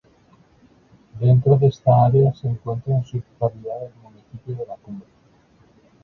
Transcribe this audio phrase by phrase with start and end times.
[1.19, 5.07] Dentro de esta área se encuentra en su totalidad el municipio de La Cumbre.